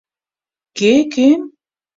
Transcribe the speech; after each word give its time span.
«Кӧ— 0.77 0.91
кӧм? 1.13 1.41